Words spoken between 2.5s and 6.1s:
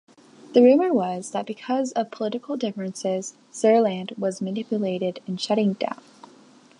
differences Surland was manipulated in shutting down.